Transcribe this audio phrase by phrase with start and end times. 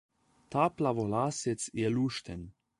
[0.55, 2.51] Ta plavolasec je lušten.